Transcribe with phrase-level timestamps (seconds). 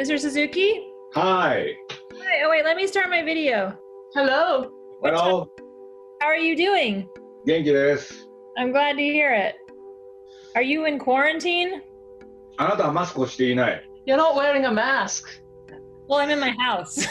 [0.00, 0.18] Mr.
[0.18, 0.88] Suzuki?
[1.14, 1.74] Hi.
[2.12, 3.76] Hi, oh wait, let me start my video.
[4.14, 4.70] Hello.
[5.02, 5.50] Hello.
[6.20, 7.08] How are you doing?
[7.44, 8.28] 元気です。
[8.58, 9.56] I'm glad to hear it.
[10.54, 11.82] Are you in quarantine?
[12.56, 13.90] あなたはマスクをしていない。
[14.06, 15.24] You're not wearing a mask.
[16.08, 17.06] Well, I'm in my house.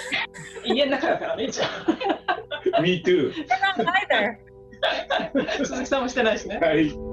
[0.64, 1.66] 家 の中だからね、じゃ
[2.82, 3.32] Me too.
[3.32, 4.38] I'm not either.
[5.10, 5.65] あ。
[5.65, 6.57] 鈴木さんもしてないしね。
[6.57, 7.09] はい。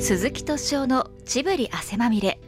[0.00, 2.38] 鈴木敏夫のジブリ汗まみれ。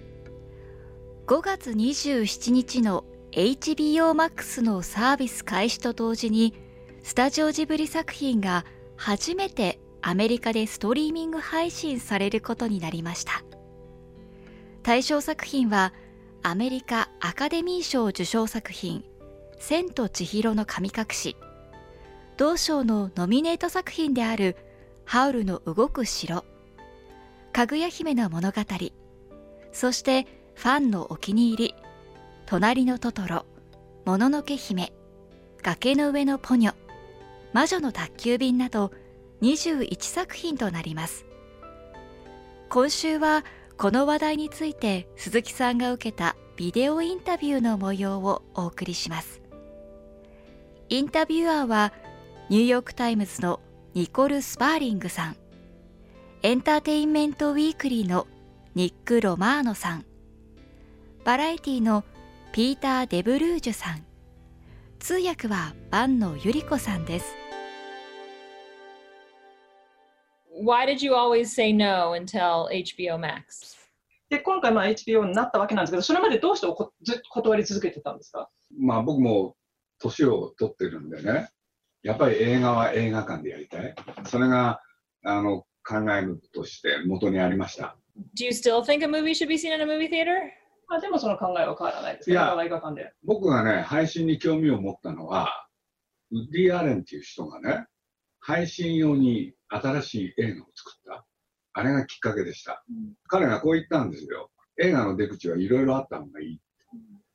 [1.27, 6.55] 5月27日の HBO Max のサービス開始と同時に
[7.03, 8.65] スタジオジブリ作品が
[8.97, 13.43] 初めてアメリカでストリーミング配信されることになりました。
[14.85, 15.93] 対象作品は
[16.43, 19.05] アメリカアカデミー賞受賞作品
[19.59, 21.37] 「千と千尋の神隠し」
[22.39, 24.57] 同賞のノミネート作品である
[25.05, 26.45] 「ハウルの動く城」
[27.53, 28.63] かぐや姫の物語。
[29.73, 31.75] そしてファンのお気に入り
[32.47, 33.47] 「隣のトトロ」
[34.05, 34.93] 「もののけ姫」
[35.63, 36.75] 「崖の上のポニョ」
[37.53, 38.93] 「魔女の宅急便」など
[39.43, 41.25] 21作品となります。
[42.69, 43.45] 今週は
[43.77, 49.41] この話題について鈴木さんが受けたビデオインタビューの模様をお送りします。
[50.89, 51.93] インタビュアーは
[52.49, 53.61] ニューヨーク・タイムズの
[53.95, 55.37] ニコル・スパーリングさん。
[56.43, 58.27] エンターテインメントウィークリーの
[58.75, 60.07] ニック・ロマーノさん。
[61.23, 62.03] バラエティの
[62.53, 64.07] ピーター・デブルージュさん。
[64.99, 67.27] 通訳は伴野由里子さんです。
[70.65, 73.77] Why did you always say no until HBO Max?
[74.31, 78.49] で、今回まあ HBO になったわけなんですけど、それまでどうしておこず断り続けてたんですか？
[78.79, 79.57] まあ僕も
[79.99, 81.51] 年を取ってるんでね、
[82.03, 83.95] やっぱり映画は映画館でやりたい。
[84.25, 84.81] それが
[85.23, 87.97] あの考えるとして元にありました。
[88.37, 90.37] Do you still think a movie should be seen in a movie theater?
[90.87, 92.35] まあでもその考えは変わらないですね。
[92.35, 93.13] いや映画映画館で。
[93.25, 95.67] 僕がね、配信に興味を持ったのは、
[96.31, 97.87] ウッディ・アレンっていう人がね、
[98.39, 101.27] 配信用に新しい映画を作った。
[101.73, 102.85] あれがきっかけでした。
[103.29, 104.51] 彼がこう言ったんですよ。
[104.81, 106.61] 映画の出口はいろいろあった方がいい。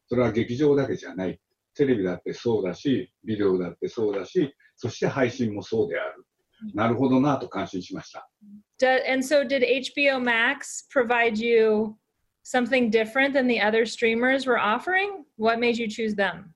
[0.08, 1.40] それは劇場だけじゃない。
[1.76, 6.25] テレビだってそうだし、ビデオだってそうだし、そして配信もそうである。
[6.74, 8.30] なるほどなと感心しました。
[9.12, 11.96] And so, did HBO Max provide you
[12.44, 15.24] something different than the other streamers were offering?
[15.38, 16.52] What made you choose them?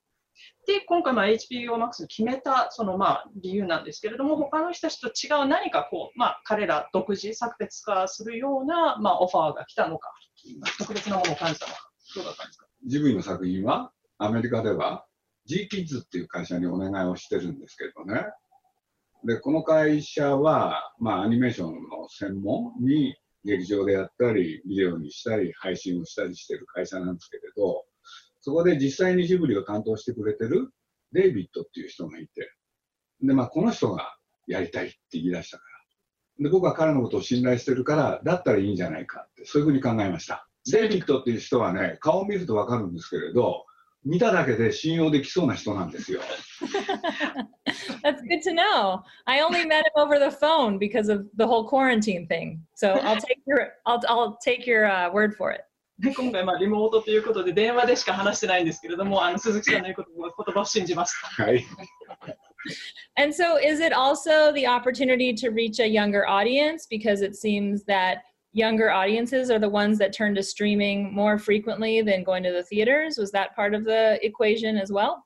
[0.67, 10.11] で、今回まあ HBO Max に決めたそのまあ理由なんですけれども、他の人たちと違う何かこう、まあ彼ら独自、作別化するようなまあオファーが来たのか、
[10.77, 11.79] 特別なものを感じたのか、
[12.15, 12.67] どうだったんですか？
[12.85, 15.05] ジブリの作品はアメリカでは
[15.45, 18.25] G キッズっていう会社にお願いをしてるんですけどね。
[19.25, 27.85] で、この会社は、まあ、アニメーションの専門に劇場でやったり、ビデオにしたり、配信をしたりしてる会社なんですけれど、
[28.41, 30.69] そこで実際にジブリを担当してくれてる
[31.11, 32.51] デイビッドっていう人がいて、
[33.21, 34.15] で、まあ、この人が
[34.47, 35.63] やりたいって言い出したか
[36.37, 36.43] ら。
[36.45, 40.47] で、僕は彼のことを信頼してるから、だったらいいんじゃないかって、そういうふうに考えました。
[40.71, 43.65] デイビッドっていう人はね、顔を見るとわかるんですけれど、
[44.05, 46.21] 見ただけで信用できそうな人なんですよ。
[48.02, 49.02] That's good to know.
[49.26, 52.62] I only met him over the phone because of the whole quarantine thing.
[52.74, 55.62] So I'll take your I'll I'll take your uh, word for it.
[55.96, 61.44] で今回まあリモートということで電話でしか話してないんですけれども、あの鈴木さんの言うことを言葉を信じました。
[61.44, 61.64] はい。
[63.16, 66.86] And so, is it also the opportunity to reach a younger audience?
[66.86, 68.22] Because it seems that
[68.52, 72.62] younger audiences are the ones that turn to streaming more frequently than going to the
[72.62, 73.18] theaters.
[73.18, 75.24] Was that part of the equation as well?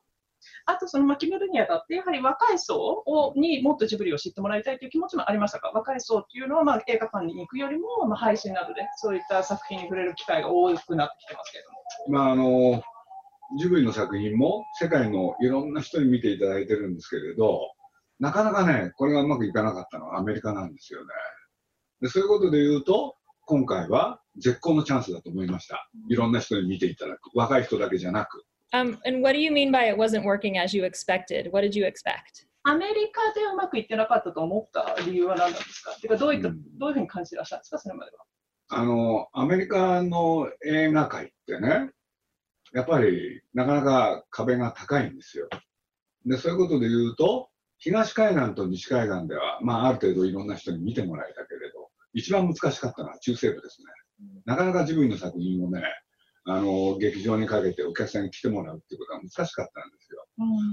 [0.65, 12.19] あとそのまあ決めるにあたって、やはり若い層をにもっとジブリを知ってもらいたいという気持ちもありましたか若い層っていうのはまあ映画館に行くよりもまあ配信などでそういった作品に触れる機会が多くなってきてますけども。
[12.19, 12.83] まあ、あの、
[13.59, 17.59] ジブリの作品も世界のいろんな人に見ていただいてるんですけれど、
[18.19, 21.07] なかなかね、これがうまくいかなかったのはアメリカなんですよね。
[22.01, 25.89] でそういうことで言うと、今回は絶好のチャンスだと思いました。
[26.09, 27.29] いろんな人に見ていただく。
[27.35, 28.45] 若い人だけじゃなく。
[28.73, 31.51] Um, and what do you mean by it wasn't working as you expected?
[31.51, 32.47] What did you expect?
[32.63, 35.91] アメリカでうまくいってなかったと思った理由は何なんですか？
[36.01, 37.77] てかどういった、うんどういうふうに感じてらっしゃるんですか？
[37.77, 38.23] それまでは。
[38.69, 41.91] あの、アメリカの映画界ってね、
[42.73, 45.49] やっぱりなかなか壁が高いんですよ。
[46.25, 53.87] で、そういうことで言うと、東海岸と西海岸では、まあ、ある程度いろんな人に見てもらえたけれど、一番難しかったのは中西部ですね。
[54.45, 55.83] なかなかジブリの作品をね、
[56.45, 60.25] あの、劇場にかけてお客さんに来てもらうっていうことは難しかったんですよ。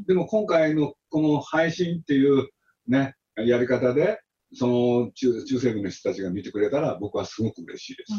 [0.07, 2.49] でも今回のこの配信っていう
[2.89, 4.21] ね、やり方で、
[4.53, 8.13] その中中西部の人たちが見てくれたら僕はすごく嬉しいです。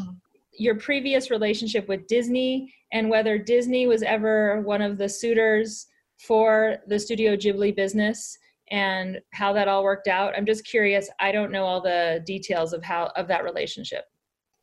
[0.59, 5.87] Your previous relationship with Disney and whether Disney was ever one of the suitors
[6.27, 8.37] for the Studio Ghibli business
[8.69, 10.33] and how that all worked out.
[10.37, 11.09] I'm just curious.
[11.19, 14.03] I don't know all the details of how of that relationship.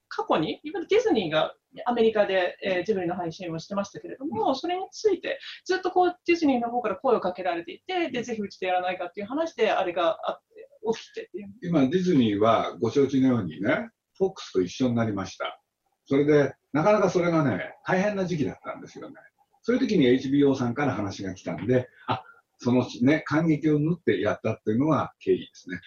[0.08, 1.54] 過去に、いわゆるディズニーが
[1.86, 11.30] アメリカで、えージブリの配信をしてましたけれども、それについてずっとこうディズニーの方から声をかけられていて、でぜひうちでやらないかっていう話で、あれがあって、起きて。
[11.62, 15.60] 今ディズニーはご承知のようにね、フォックスと一緒になりました。
[16.06, 19.16] それで、なかなかそれがね、大変な時期だったんですよね。
[19.62, 22.22] そういう時に HBO さんから話が来たんで、あ
[22.58, 25.80] そのね、感激を縫ってやったっていうのは経緯ですね。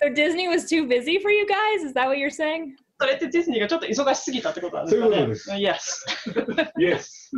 [0.00, 1.84] So Disney was too busy for you guys?
[1.84, 2.76] Is that what you're saying?
[2.98, 5.16] それってディズニーがちょっと忙しすぎたってことなんですかね？
[5.28, 6.76] そういうことです Yes.
[6.78, 7.30] Yes!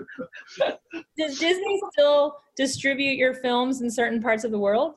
[1.18, 4.94] Does Disney still distribute your films in certain parts of the world?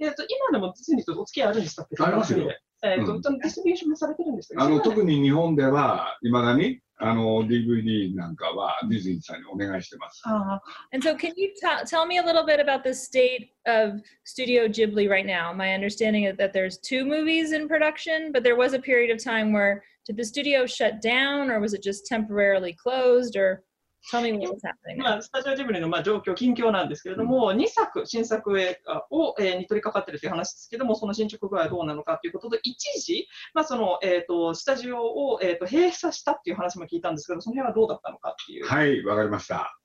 [0.00, 2.50] えっと今でもディズニーとお付き合いあるんですかありますよ
[2.83, 10.21] えっと、うんディストリビューションもされてるんですかあの特に日本では、いまだにあの DVD なんかはディズニーさんにお願いしてます。
[10.25, 10.61] あ
[10.93, 14.67] And so, can you t- tell me a little bit about the state of Studio
[14.67, 15.53] Ghibli right now?
[15.53, 19.23] My understanding is that there's two movies in production, but there was a period of
[19.23, 23.37] time where did the studio shut down, or was it just temporarily closed?
[23.37, 23.63] Or
[24.10, 24.98] tell me what was happening.
[25.02, 38.66] まあ、スタジオジブリのまあ状況、近況なんですけれども、2作、新作映画を、えーに取り掛かっているという話ですけれども、その進捗具合はどうなのかということで、一時、まあそのえー、とスタジオを、えー、と閉鎖したっていう話も聞いたんですけど、その辺はどうだったのかっていう。
[38.66, 39.78] はい、わかりました。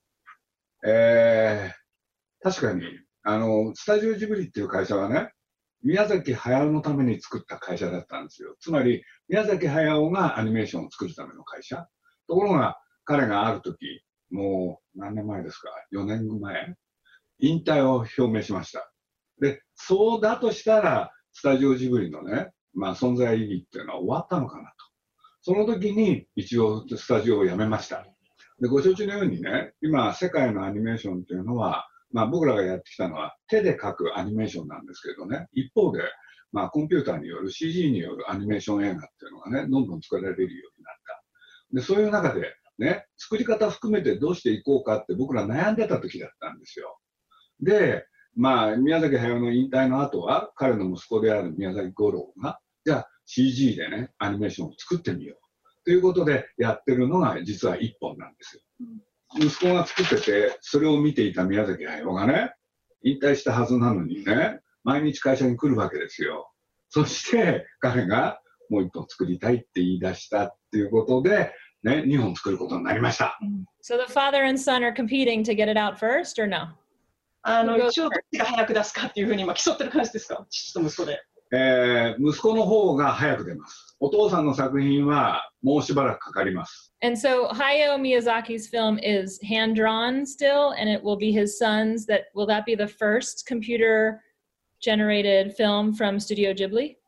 [0.85, 2.83] えー、確かに、
[3.23, 5.31] あの、スタジオジブリっていう会社はね、
[5.81, 8.55] 宮崎駿のために作った会社だったんですよ。
[8.59, 11.87] つまり、宮崎駿がアニメーションを作るための会社。
[12.27, 16.75] ところが、彼がある時、もう何年前ですか ?4 年前
[17.39, 18.91] 引退を表明しました。
[19.39, 24.73] で、そうだとしたら、スタジオジブリのね、まあ存在意義っていうのは終わったのかなと。
[25.41, 28.05] その時に一応スタジオを辞めました。
[28.59, 36.01] で、ご承知のようにね、今、世界のアニメーションっていうのは、まあ僕らがやってきたのは手で描くアニメーションなんですけどね、一方で、
[36.51, 41.23] まあコンピューターによる CG によるアニメーション映画っていうのがね、どんどん作られるようになった。
[41.71, 46.97] で、そういう中で、ね、作り方含めてどうしていこうかって僕ら悩んでた時だったんですよ。
[47.61, 48.05] で、
[48.35, 55.49] まあ、宮崎駿の引退の後は、彼の息子である宮崎五郎が、じゃあ CG でね、アニメーションを作ってみよう。
[55.85, 58.61] ということでやってるのが実は一本なんですよ。
[59.37, 62.53] 息子が作ってて、それを見ていた宮崎駿がね、
[63.03, 66.51] 引退したはずなのにね、毎日会社に来るわけですよ。
[66.89, 71.51] そして彼がもう一本作りたいって言い出したっていうことで、
[71.83, 73.39] ね、2本作ることになりました。
[73.81, 76.75] So the father and son are competing to get it out first, or no?
[77.41, 81.23] あの一応、どっちが早く出すかっていうふうに今競ってる感じですか、父と息子で。
[81.51, 83.97] えー息子の方が早く出ます。
[83.99, 86.93] お父さんの作品はもうしばらくかかります。
[87.01, 92.05] And so Hayao Miyazaki's film is hand drawn still, and it will be his son's.
[92.05, 94.21] That will that be the first computer
[94.79, 96.98] generated film from Studio Ghibli?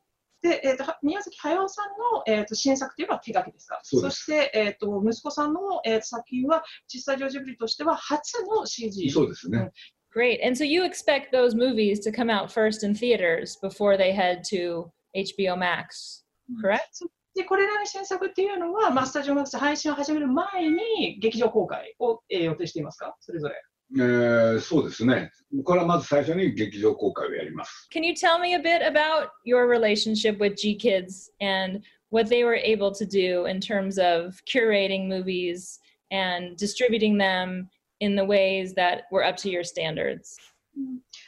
[0.42, 3.80] で、えー、とは宮崎駿さんの、えー、と新作というのは手書きですか？
[3.84, 9.10] そして、えー、と息子さんの、えー、と作品は、実際ジョージブリとしては初の CG。
[9.12, 9.70] そうですね。
[10.14, 10.40] Great.
[10.46, 14.42] And so you expect those movies to come out first in theaters before they head
[14.50, 16.26] to HBO Max,
[16.62, 17.06] correct?
[17.34, 23.16] で、これらの新作っていうのは、まあ、スタジオマックス配信を始める前に劇場公開を、えー予定していますか？
[23.22, 23.56] それぞれ。
[23.98, 25.32] えーそうですね。
[25.66, 27.90] これはまず最初に劇場公開をやります。
[27.94, 32.56] Can you tell me a bit about your relationship with G Kids and what they were
[32.56, 35.80] able to do in terms of curating movies
[36.10, 37.70] and distributing them
[38.00, 40.38] in the ways that were up to your standards?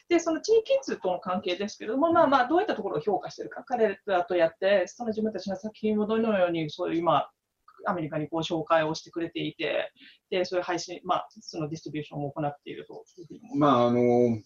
[0.07, 7.29] で、その G キッズとの関係ですけれども、まあまあ、どういったところを評価しているか、彼らとやって、その自分たちの作品をどのように、そういう今、
[7.85, 9.91] アメリカにこう紹介をしてくれていて、
[10.29, 13.03] で、そういう配信、まあ、そのディストリビューションを行っていると
[13.55, 14.39] まあ、あの、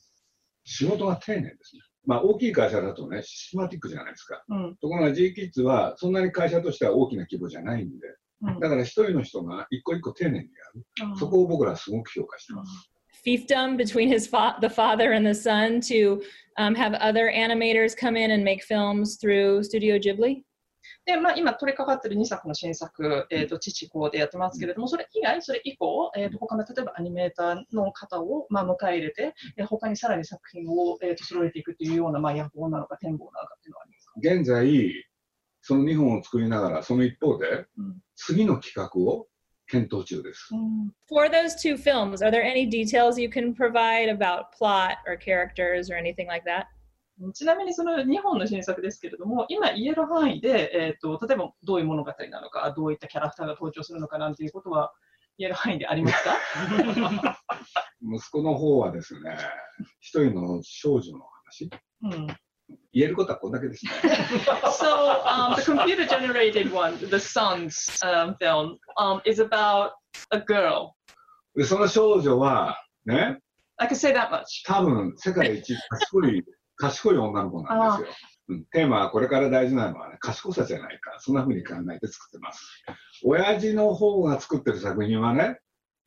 [0.64, 1.82] 仕事が丁寧ですね。
[2.06, 4.44] まあ、大きい会社だとね、システマティックじゃないですか。
[4.50, 8.08] うんところが G キッズは、そんなに会社としては大きな規模じゃないんで、
[8.42, 10.44] うんだから一人の人が一個一個丁寧にや
[11.10, 11.18] る。
[11.18, 12.92] そこを僕らはすごく評価してます。
[13.26, 16.22] Fiefdom between his fa- the father and the son to
[16.58, 20.44] um, have other animators come in and make films through Studio Ghibli?
[21.08, 35.06] で、まあ、今取り掛かっている2作の新作、えー、と父子でやってますけれども、それ以外、それ以降、えー、と他の例えばアニメーターの方を、まあ、迎え入れて、えー他にさらに作品を、えー、と揃えていくというような、まあ、野望なのか展望なのかっていうのはありますか、現在、
[35.62, 38.00] その2本を作りながら、その一方で、うん。
[38.16, 39.28] 次の企画を
[39.68, 40.50] 検討中です。
[41.08, 45.98] For those two films, are there any details you can provide about plot or characters or
[45.98, 46.68] anything like that?
[47.34, 54.94] ちなみにその2本の新作ですけれども、今言える範囲で、えーと、例えばどういう物語なのか、どういったキャラクターが登場するのかなんていうことは
[55.38, 56.36] 言える範囲でありますか？
[58.02, 59.38] 息子の方はですね、
[60.00, 61.70] 一人の少女の話、
[62.04, 62.28] うん、
[62.94, 63.92] 言えることはこんだけですね。
[64.72, 69.92] so, um, the computer generated one, the son's、um, film, um, is about
[70.32, 70.92] a girl.
[71.56, 73.40] でその少女は、ね、
[73.78, 74.64] I can say that much.
[74.66, 76.44] 多分世界一賢い
[76.78, 78.16] 賢い女の子なんですよ。
[78.50, 81.18] うん、テーマはこれから大事なのはね、賢さじゃないか。
[81.20, 82.84] そんな風に考えて作ってます。
[83.24, 85.60] 親父の方が作ってる作品はね、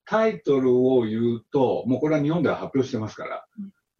[0.06, 3.44] タイトルを言うと、もうこれは日本では発表してますから、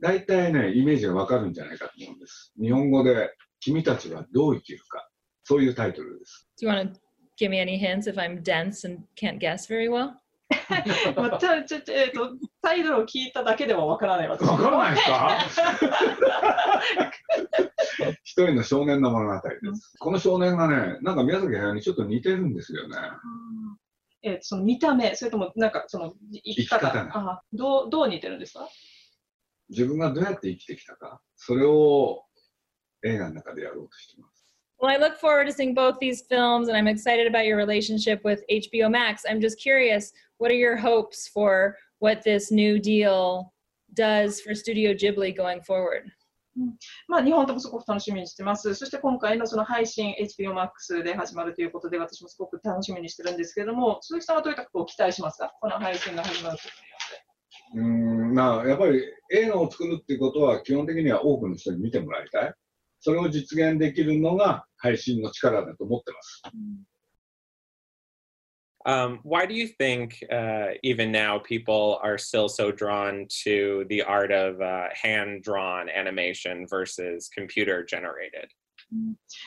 [0.01, 2.53] 大体ね、イメージがわかるんじゃないかと思うんです。
[2.61, 5.07] 日本語で、君たちはどう生きるか。
[5.45, 6.49] そういうタイトルです。
[6.61, 7.01] Do you want to
[7.39, 10.15] give me any hints if I'm dense and can't guess very well?
[11.17, 12.31] まあ、ちょちょえーと、
[12.63, 15.39] タイトルを聞いただけではわからないわけわからないですか？
[18.25, 19.97] 一人の少年の物語です。
[19.99, 22.97] この少年がね、なんか宮崎駿にちょっと似てるんですよね。
[24.23, 26.93] えー、その見た目、それともなんかその生き方？
[26.93, 28.69] 生あどうどう似てるんですか？
[29.69, 32.25] 自分がどうやって生きてきたか、それを
[33.05, 34.40] 映画の中でやろうとしてます。
[34.81, 38.43] Well, I look forward to seeing both these films, and I'm excited about your relationship with
[38.51, 39.25] HBO Max.
[39.29, 43.53] I'm just curious, what are your hopes for what this new deal
[43.93, 46.11] does for Studio Ghibli going forward?
[47.09, 48.75] まあ、日本ともすごく楽しみにしてます。
[48.75, 57.31] そして今回のその配信 HBO Max で始まるということで私もすごく楽しみにしてるんですけれども、鈴木さんはどういったことを期待しますかこの配信が始まることによって。
[57.79, 62.55] うんまあ、やっぱり映画を作るっていうことは基本的には多くの人に見てもらいたい。
[63.01, 66.43] それを実現できるのが配信の力だと思ってます。
[68.87, 74.33] Um, why do you think uh, even now people are still so drawn to the art
[74.33, 78.49] of uh, hand drawn animation versus computer generated?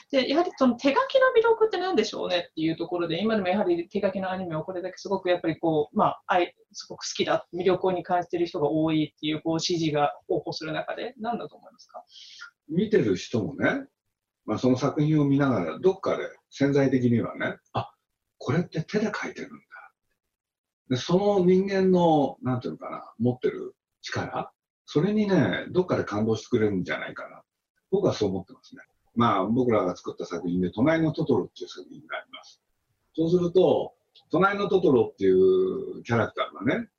[0.10, 12.04] でやはりその手書きの魅力って何でしょうねっていうところで今でもやはり手書きのアニメをこれだけすごくやっぱりこう、まあ、愛すごく好きだ魅力に感じている人が多いっていうこう指示が候補する中で何だと思いますか？
[12.74, 13.86] 見てる人もね、
[14.46, 17.92] まあ、その作品を見ながらどっかで潜在的にはねあ
[18.38, 19.58] これって手で描いてるんだ。
[20.90, 24.52] でその人間のなんていうのかな持ってる力
[24.86, 27.42] それにねどっかで感動してくれるんじゃないかな。
[27.90, 28.82] 僕はそう思ってますね。
[29.16, 32.62] まあ僕らが作った作品で「隣のトトロ」っていう作品があります。
[33.16, 33.94] そうすると
[34.32, 36.90] 隣のトトロっていうキャラクターがね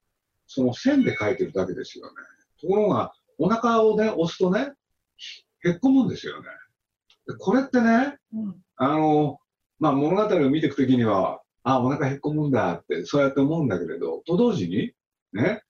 [0.47, 2.13] その線で描いてるだけですよね。
[2.61, 4.73] ところがお腹をね押すとね
[5.65, 6.49] へっこむんですよね。
[7.39, 9.39] これってね、うん、あの、
[9.79, 14.93] まあ、物語を見ていくときには、あ、お腹へっこむんだって、そうやって思うんだけれど、と同時に、
[15.33, 15.63] ね、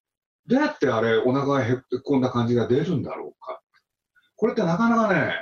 [0.47, 3.61] どうやってあれ、お腹がへっこんだ感じが出るんだろうか。
[4.37, 5.33] これってなかなかね、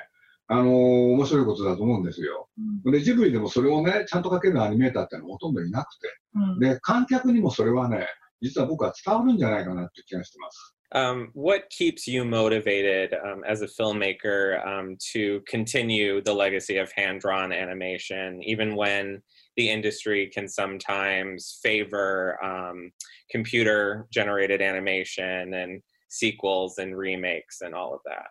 [0.49, 0.69] あのー、
[1.15, 2.49] 面白いことだと思うんですよ。
[2.85, 8.07] うん、で、ジブリでもそれをね、ちゃんと描けるアニメーターってのはほとんどいなくて、うん、で、観客にもそれはね、
[8.43, 10.72] 実は僕は伝わるんじゃないかなって気がしてます。
[10.95, 17.21] Um, what keeps you motivated um, as a filmmaker um, to continue the legacy of hand
[17.21, 19.23] drawn animation, even when
[19.57, 22.91] the industry can sometimes favor um,
[23.31, 28.27] computer generated animation and sequels and remakes and all of that?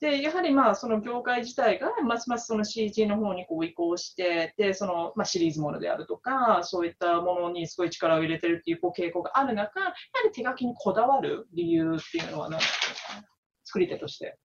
[0.00, 9.92] でやはりまあその業界自体がますますその CG の方にこう移行してでそのまシリーズものであるとかそういったものにすごい力を入れてるっていうこう傾向がある中やは
[10.24, 12.72] り手書きにこだわる理由っていうのは何です
[13.12, 13.24] か？
[13.64, 14.38] 作り手として。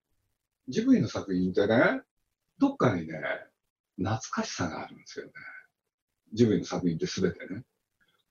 [0.68, 2.00] ジブリの作品ってね
[2.58, 3.14] どっかにね
[3.96, 5.32] 懐かしさがあるんですよね。
[6.32, 7.62] ジブリの作品って全てね。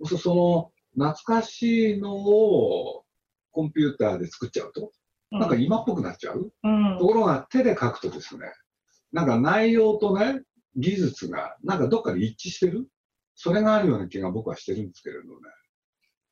[0.06, 3.04] その懐かしいのを
[3.51, 4.92] コンピューターで作っちゃうと
[5.31, 8.45] なんか今っぽくなっちゃう、うん、ところが手で書くとですね、
[9.12, 10.41] なんか内容とね、
[10.75, 12.88] 技術がなんかどっかで一致してる？
[13.36, 15.29] それがあるような気が僕はしてるんですけれどね。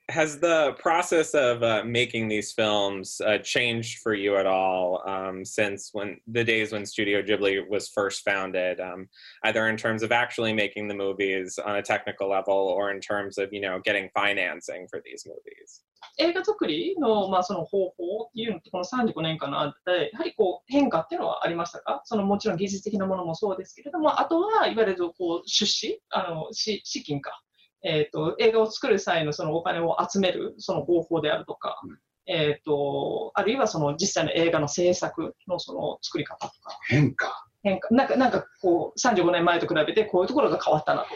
[0.08, 5.44] has the process of uh, making these films uh, changed for you at all um,
[5.44, 9.08] since when the days when Studio Ghibli was first founded, um,
[9.44, 13.38] either in terms of actually making the movies on a technical level or in terms
[13.38, 15.82] of you know getting financing for these movies?
[16.18, 27.40] 映画作りの,、まあその方法っていうのってこの35年間のあってやはりこう変化っていうのはありましたかそのもちろん技術的なものもそうですけれどもあとはいわゆるこう出資あの資資金か
[27.87, 41.15] えーと、映画を作る際のそのお金を集めるその方法であるとか、うん、えーと、あるいはその実際の映画の制作のその作り方とか変化変化なんかなんかこう35年前と比べてこういうところが変わったなと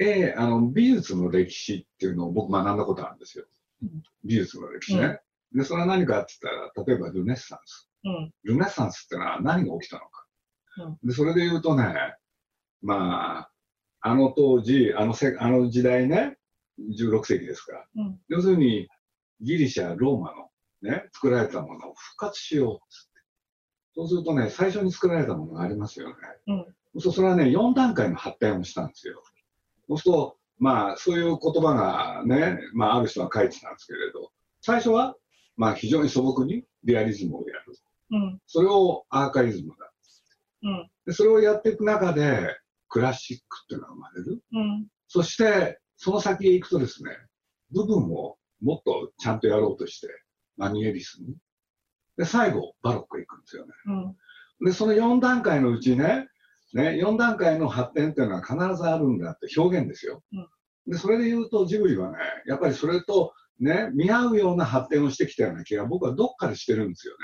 [0.00, 3.44] ええー、あの美術の歴史っていうのを僕学んだことあるんですよ。
[4.24, 5.20] 美術の歴史ね。
[5.54, 7.88] で、それは何かって言ったら、例えばルネッサンス。
[8.04, 8.32] うん。
[8.42, 10.26] ルネッサンスってのは何が起きたのか。
[11.04, 11.94] うで、それで言うとね、
[12.80, 13.51] まあ、
[14.02, 16.36] あの当時、あのせあの時代ね、
[16.78, 18.88] 16世紀ですから、うん要するに
[19.40, 20.48] ギリシャ、ローマの
[20.82, 23.20] ね、作られたものを復活しようっつって。
[23.94, 26.14] そうするとね、最初に作られたものがありますよね。
[26.48, 26.66] うん
[27.00, 29.22] そうそれはね、4段階の発展をしたんですよ。
[29.88, 34.30] そうすると、まあ、そういう言葉がね、まあ、ある人は書いてたんですけれど、
[34.60, 35.16] 最初は、
[35.56, 37.74] まあ、非常に素朴にリアリズムをやる。
[38.10, 38.40] うん。
[38.46, 39.90] それをアーカイズムだ。
[40.64, 40.90] うん。
[41.06, 42.56] でそれをやっていく中で、
[42.92, 44.42] クラシックっていうのが生まれる。
[44.52, 44.86] うん。
[45.08, 47.10] そして、その先へ行くとですね、
[47.70, 50.08] 部分をもっとちゃんとやろうとして、
[50.58, 51.34] マニエリスム。
[52.18, 53.72] で、最後、バロックへ行くんですよね。
[54.60, 54.66] うん。
[54.66, 56.28] で、その4段階のうちね、
[56.74, 60.22] ね、4段階の発展っていうのは必ずあるんだって表現ですよ。
[60.86, 67.14] で、それで言うとジブリはね、やっぱりそれとね、見合うような発展をしてきたような気が僕はどっかでしてるんですよ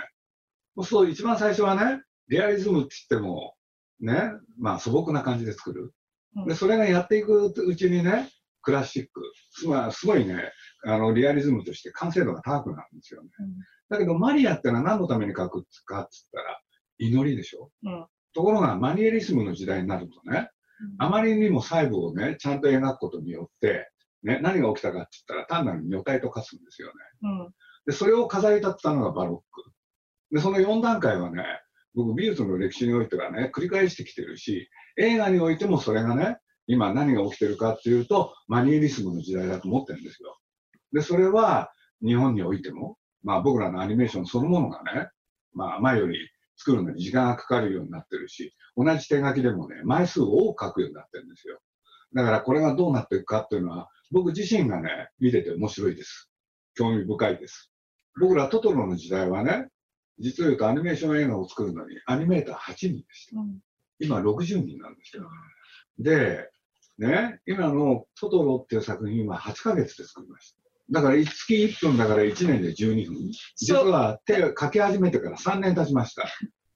[0.76, 0.84] ね。
[0.84, 3.54] そう一番最初はね、リアリズムって言っても、
[4.00, 5.94] ね、まあ素朴な感じで作る。
[6.46, 8.28] で、それがやっていくうちにね、
[8.62, 9.22] クラシック、
[9.68, 10.52] まあすごいね、
[10.84, 13.30] あの、リアリズムとして完成度が高くなるんですよね。
[13.40, 13.46] うん
[13.90, 16.60] だけど、マリアってのは何のために書くかって言ったら、
[16.98, 17.70] 祈りでしょ。
[17.84, 20.50] うんところが、マニエリスムの時代になるとね、
[20.98, 23.90] あまりにも細部をね、ちゃんと描くことによって、
[24.22, 26.94] ね、何が起きたかって言ったら、単なる女体と化すんですよね。
[27.22, 27.54] うん。
[27.86, 29.70] で、それを飾り立てたのがバロック。
[30.30, 31.44] で、その4段階はね、
[31.98, 36.36] 僕、美術の歴史においてはね、繰り返してきてるし、映画においてもそれがね、
[36.68, 40.38] 今何が起きてるかっていうと、マニエリスムの時代だと思ってるんですよ。
[40.92, 45.08] で、それは日本においても、まあ僕らのアニメーションそのものがね、
[45.54, 46.18] まあ前より
[46.56, 51.58] 作るのに時間がかかるようになってるし、同じ手書きでもね、枚数を多く書くようになってるんですよ。
[52.14, 56.30] だからこれがどうなっていくかっていうのは、僕自身がね、見てて面白いです。
[56.76, 57.72] 興味深いです。
[58.20, 59.66] 僕らトトロの時代はね、
[60.18, 63.40] 実を言うとアニメーション映画を作るのにアニメーター8人でした。
[63.40, 63.58] うん。
[64.00, 65.28] 今60人なんですよ。
[65.98, 66.50] で、
[66.98, 70.58] ね、今のトトロっていう作品は8ヶ月で作りました。
[70.90, 73.30] だから月1分だから1年で12分。
[73.56, 76.26] 実は手を書き始めてから3年経ちました。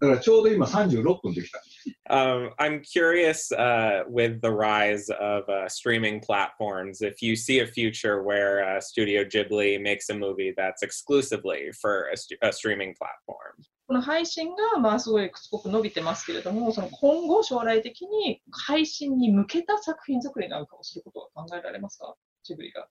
[0.03, 1.63] だからちょうど今36分できた。
[2.11, 8.23] Um, I'm curious uh, with the rise of uh, streaming platforms if you see a future
[8.25, 13.65] where uh, Studio Ghibli makes a movie that's exclusively for a, st- a streaming platform.
[13.87, 22.89] この配信がまあすごいすごく伸びてますけれども、その今後将来的に配信に向けた作品作りなんかをすることは考えられますかジブリが。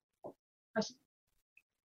[0.74, 0.96] 配信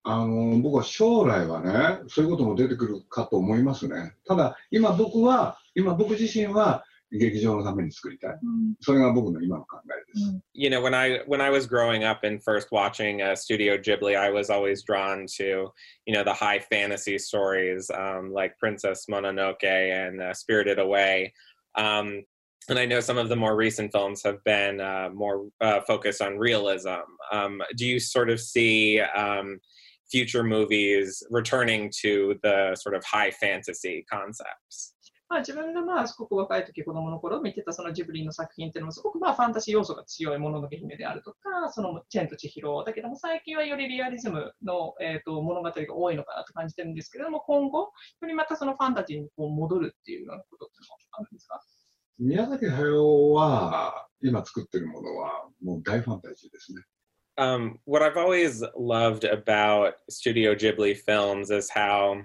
[0.05, 4.15] あの、僕は将来はね、そういうことも出てくるかと思いますね。
[4.25, 8.39] ただ、今僕は、今僕自身は劇場のために作りたい。
[8.79, 10.41] それが僕の今の考えです。
[10.53, 14.17] You know, when I when I was growing up and first watching uh, Studio Ghibli,
[14.17, 15.71] I was always drawn to
[16.05, 21.33] you know the high fantasy stories um, like Princess Mononoke and uh, Spirited Away.
[21.75, 22.23] Um,
[22.69, 26.21] and I know some of the more recent films have been uh, more uh, focused
[26.21, 27.01] on realism.
[27.31, 29.59] Um, do you sort of see um,
[30.10, 34.94] future movies returning to the sort of high fantasy concepts?
[35.28, 41.38] まあ、自分がまあすごく若い時子供の頃見てたそのジブリの作品っていうのもすごくまあファンタジー要素が強いもののけ姫であるとか、
[41.72, 47.90] そのチェンと千尋だけども最近はよりリアリズムの、えー、と物語が多いのかなと感じてるんですけれども、今後、よ
[48.28, 50.74] りまたそのファンタジーにこう戻るっていうようなことって
[51.10, 51.60] あるんですか？
[52.20, 56.82] 宮崎駿は、今作ってるものは、もう大ファンタジーですね。
[57.38, 62.22] Um, what I've always loved about Studio Ghibli films is how,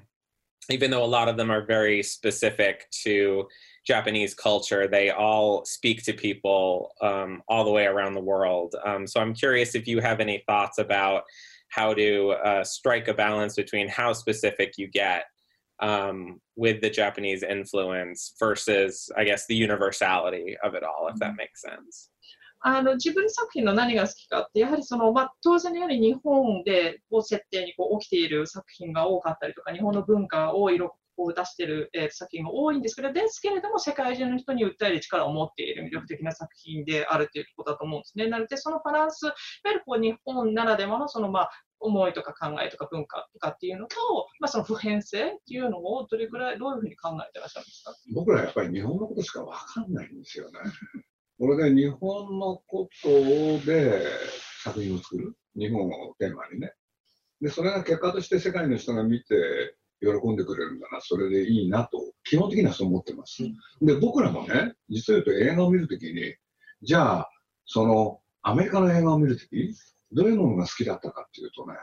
[0.70, 3.48] even though a lot of them are very specific to
[3.86, 8.76] Japanese culture, they all speak to people um, all the way around the world.
[8.86, 11.24] Um, so I'm curious if you have any thoughts about
[11.70, 15.26] how to uh, strike a balance between how specific you get
[15.80, 21.36] um, with the Japanese influence versus, I guess, the universality of it all, if that
[21.36, 22.11] makes sense.
[22.64, 38.28] あのジブリ作品の何が好きかって、やはりその、まあ、当然のように日本でこう設定にこう起きている作品が多かったりとか、日本の文化を色を出している、えー作品が多いんですけど、ですけれども、世界中の人に訴える力を持っている魅力的な作品であるということだと思うんですね。
[38.28, 39.34] なので、そのバランス、いわ
[39.66, 43.96] ゆるこう日本ならではのその、まあ、思いとか考えとか文化とかっていうのと、
[44.40, 47.94] まあ、その普遍性っていうのをどれくらい、どういうふうに考えてらっしゃるんですか？
[48.14, 50.60] 僕らやっぱり日本のことしかわかんないんですよね。
[51.42, 53.10] これで日本のこと
[53.66, 54.04] で
[54.64, 55.34] 作品を作る。
[55.58, 56.72] 日本をテーマにね。
[57.42, 63.42] で、それが結果として世界の人が見て喜んでくれるんだな、それでいいなと、基本的にはそう思ってます。
[63.82, 66.36] で、僕らもね、実を言うと映画を見るときに、
[66.84, 67.30] じゃあ、
[67.66, 69.76] そのアメリカの映画を見るとき、
[70.12, 71.74] どういうものが好きだったかっていうとね、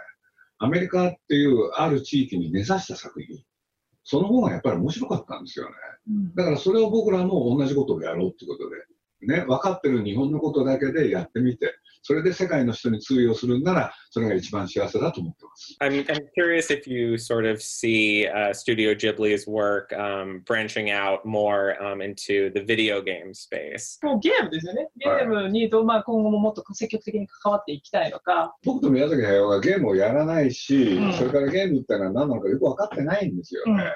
[0.58, 3.42] アメリカっていうある地域に根ざした作品、
[4.04, 5.72] その方がやっぱり面白かったんですよね。
[6.36, 8.76] だからそれを僕らも同じことをやろうってことで、
[9.22, 15.76] ね、分かってる日本のことだけでやってみて、それで世界の人に通用するんなら、それが一番幸せだと思ってます。
[15.81, 22.61] I'm, I'm curious if you sort of see、uh, Studio Ghibli's work、um, branching out more、um, into the
[22.61, 23.98] video game space.
[24.02, 24.88] もうゲームですよね。
[24.96, 28.57] ゲームにど、まあ、今後ももっと積極的に関わっていきたいのか。
[28.64, 33.72] 僕と宮崎駿はゲームをやらないし、うん、それからゲームってのは何なのかよく分かってないんですよね。
[33.72, 33.94] うん、だ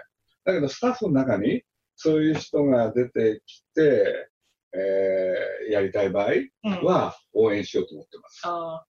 [0.52, 1.62] けどスタッフの中に
[1.96, 4.28] そういう人が出てきて、
[4.73, 8.87] えー、やりたい場合は応援しようと思ってます。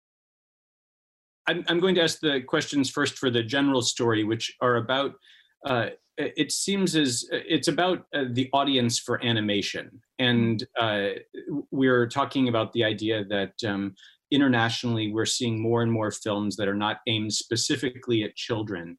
[1.47, 5.15] I'm, I'm going to ask the questions first for the general story, which are about.
[5.67, 11.09] Uh, it seems as it's about uh, the audience for animation, and uh,
[11.71, 13.95] we're talking about the idea that um,
[14.31, 18.97] internationally we're seeing more and more films that are not aimed specifically at children.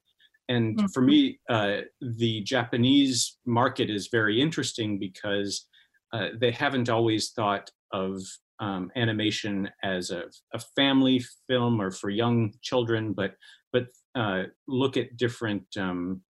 [0.50, 0.88] And mm-hmm.
[0.94, 5.68] for me, uh, the Japanese market is very interesting because
[6.13, 8.21] uh, they haven't always thought of
[8.61, 13.35] um, animation as a, a, family film or for young children, but
[13.73, 16.21] but uh, look at different um,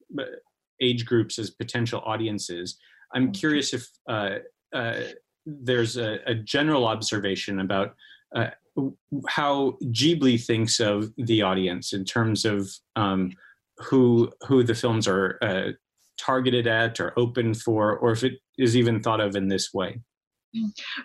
[0.81, 2.79] age groups as potential audiences.
[3.15, 4.37] I'm curious if uh,
[4.73, 5.01] uh,
[5.45, 7.95] there's a, a, general observation about
[8.37, 8.51] uh,
[9.29, 13.33] how Ghibli thinks of the audience in terms of um,
[13.79, 15.73] who who the films are uh,
[16.21, 20.01] targeted at or open for, or if it is even thought of in this way?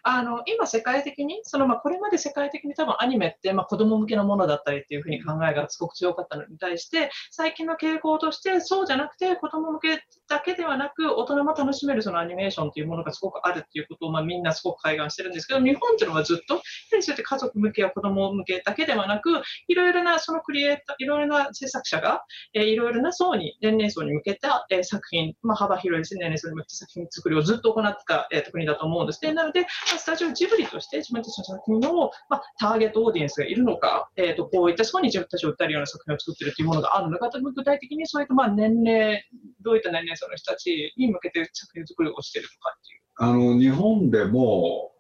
[0.04, 16.64] あの今、世界的にその、まあ、これまで世界的に多分アニメって、まあ、子供向けのものだったりっていうふうに考えがすごく強かったのに対して最近の傾向としてそうじゃなくて子供向けだけではなく大人も楽しめるそのアニメーションというものがすごくあるっていうことを、まあ、みんなすごく開眼してるんですけど日本っていうのはずっとやは
[16.98, 19.30] りそうやって家族向けや子供向けだけではなく
[19.68, 39.24] いろいろなそのクリエイターいろいろな制作者が、えー、いろいろな層に年齢層に向けた、えー、作品、まあ、幅広い年齢層に向けた作品作りをずっと行ってた、えー、国だと思うんです、ね、なので、まあ、スタジオジブリとして自分たちの作品の、まあ、ターゲットオーディエンスがいるのか、えーと、こういった層に自分たちを訴えるような作品を作っているというものがあるのか具体的にそういったまあ年齢
[39.62, 43.02] どういった年齢層の人たちに向けて作品作りをしているのかっていう。
[43.18, 44.92] あの日本でも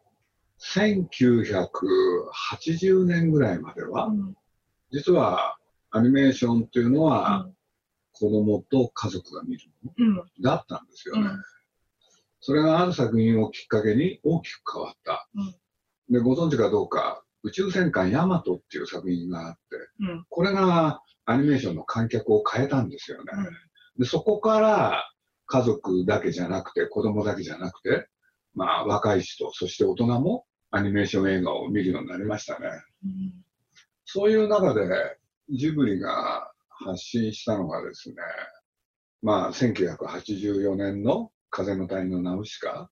[0.59, 4.35] 1980年ぐらいまでは、うん、
[4.91, 5.57] 実は
[5.91, 7.53] アニメーションっていうのは、うん、
[8.13, 11.21] 子供と家族が見るものだったんですよね。
[11.21, 11.43] うん、
[12.45, 15.27] それがある作品をきっかけに大きく変わった。
[16.11, 19.59] でご存知かどうか宇宙戦艦ヤマトっていう作品があって、
[20.29, 23.31] これがアニメーションの観客を変えたんですよね。
[23.97, 25.09] でそこから
[25.47, 28.07] 家族だけじゃなくて、子供だけじゃなくて、
[28.53, 32.67] まあ、若い人、そして大人もアニメーション映画を見るようになりましたね。
[33.03, 33.33] うん、
[34.05, 35.17] そういう中で、
[35.49, 38.15] ジブリが発信したのがですね、
[39.23, 42.89] まあ、1984年の風の谷のナウシカ。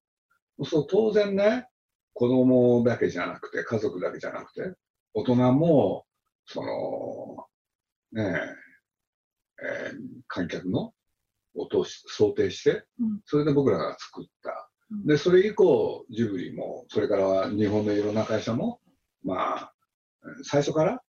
[0.63, 1.67] そう当然ね、
[2.13, 4.73] 子供だけじゃなくて、家族だけじゃなくて、
[5.13, 6.06] 大人も、
[6.45, 8.39] その、ね
[9.62, 9.97] え、えー、
[10.28, 10.93] 観客の
[11.56, 12.86] 音を想定して、
[13.26, 14.69] それで僕らが作った。
[15.06, 18.80] で、それ以降、ジブリも、それから日本のいろんな会社も、
[19.23, 19.73] まあ、
[20.43, 21.02] 最初から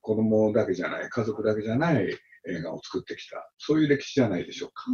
[0.00, 4.84] 子供だけじゃない、家族だけじゃない映画を作ってきた、そういう歴史じゃないでしょうか。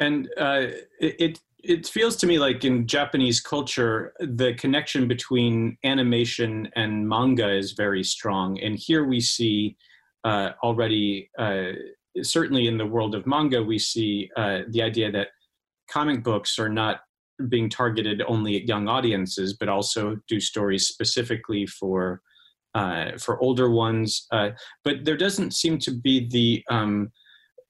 [0.00, 0.66] And uh,
[1.00, 7.50] it, it feels to me like in Japanese culture, the connection between animation and manga
[7.50, 8.60] is very strong.
[8.60, 9.76] And here we see
[10.24, 11.72] uh, already uh,
[12.22, 15.28] certainly in the world of manga, we see uh, the idea that
[15.90, 17.00] comic books are not
[17.48, 22.20] being targeted only at young audiences, but also do stories specifically for
[22.74, 24.26] uh, for older ones.
[24.32, 24.50] Uh,
[24.82, 27.10] but there doesn't seem to be the um,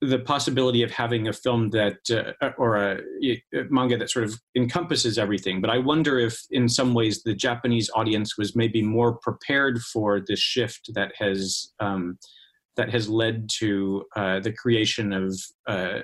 [0.00, 1.98] the possibility of having a film that
[2.40, 5.61] uh, or a, a, manga that sort of encompasses everything.
[5.61, 10.20] But I wonder if, in some ways, the Japanese audience was maybe more prepared for
[10.26, 11.72] this shift that has.
[11.80, 12.18] Um,
[12.76, 16.00] that has led to uh, the creation of uh,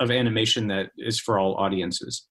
[0.00, 2.26] of animation that is for all audiences.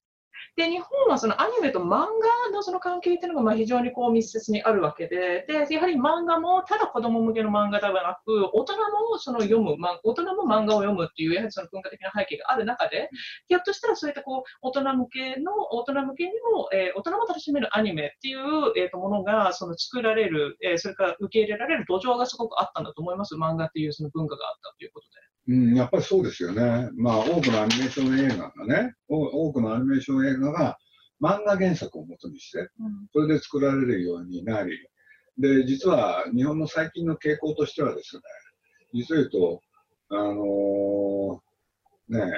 [0.57, 2.07] で日本はそのアニメと漫画
[2.51, 8.73] のその関係っていうのがまあ非常にこう密接にあるわけでで、やはり漫画もただ子供向けの漫画ではなく、大人
[9.11, 13.09] もその読む、ま、大人も漫画を読むっていう、やはりその文化的な背景がある中で、
[13.47, 25.30] ひょっとしたらそういったこう大人向けの、大人向けにも、えー、大人も楽しめるアニメっていう、えー、とものがその作られる、えー、それから受け入れられる土壌がすごくあったんだと思います、漫画っていうその文化があったということで。
[25.47, 26.89] うん、やっぱりそうですよね。
[26.95, 30.77] まあ、多くのアニメーション映画がね、多くのアニメーション映画が
[31.21, 32.69] 漫画原作をもとにして、
[33.13, 34.71] それで作られるようになり、
[35.37, 38.21] で、実は日本の最近の傾向としてはですね、
[38.93, 39.61] 実を言うと、
[40.09, 42.31] あのーねえ、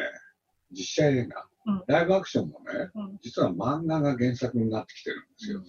[0.71, 5.65] 実写映画、うんライブアクションもね、うん実は漫画が原作になってきてるんですよね。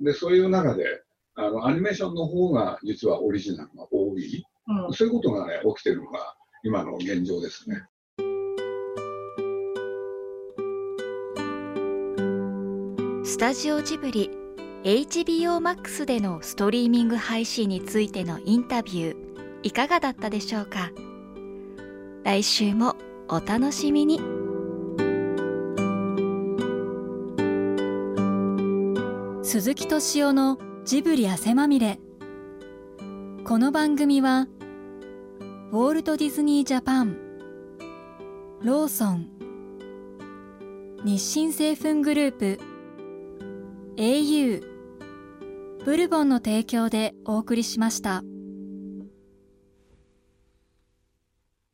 [0.00, 1.02] で、そういう中で、
[1.34, 4.44] あの、アニメーションの方が実はオリジナルが多い。
[4.68, 7.82] うんそういうことがね、起きてるのが今の現状ですね。
[13.24, 14.30] スタジオジブリ
[14.84, 19.16] HBO Max でのストリーミング配信についてのインタビュー
[19.62, 20.90] いかがだったでしょうか？
[22.24, 22.94] 来週も
[23.28, 24.20] お楽しみに。
[29.42, 31.98] 鈴木敏夫のジブリ汗まみれ。
[33.44, 34.46] この番組は
[35.72, 37.16] ウォルト・ディズニー・ジャパン。
[38.60, 39.28] ローソン。
[41.04, 42.58] 日清製粉グループ。
[43.94, 44.64] au
[45.84, 48.24] ブルボンの提供でお送りしました。